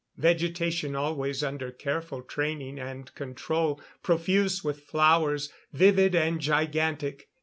Vegetation 0.17 0.95
always 0.95 1.43
under 1.43 1.69
careful 1.71 2.23
training 2.23 2.79
and 2.79 3.13
control. 3.13 3.79
Profuse 4.01 4.63
with 4.63 4.81
flowers, 4.85 5.53
vivid 5.73 6.15
and 6.15 6.39
gigantic. 6.39 7.29